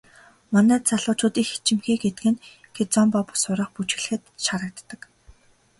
[0.53, 2.43] Манай залуучууд их ичимхий гэдэг нь
[2.75, 5.01] кизомба сурах, бүжиглэхэд ч харагддаг.